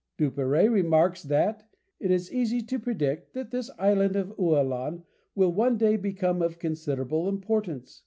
[0.17, 1.69] Duperrey remarks that
[1.99, 5.03] "it is easy to predict that this island of Ualan
[5.35, 7.99] will one day become of considerable importance.